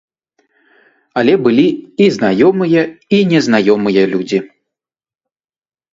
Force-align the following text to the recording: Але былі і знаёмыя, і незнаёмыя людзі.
Але 1.21 1.33
былі 1.47 1.65
і 2.05 2.09
знаёмыя, 2.17 2.81
і 3.19 3.23
незнаёмыя 3.35 4.03
людзі. 4.15 4.39